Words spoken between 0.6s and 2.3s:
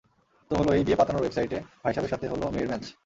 এই, বিয়ে পাতানোর ওয়েসাইটে ভাইসাবের সাথে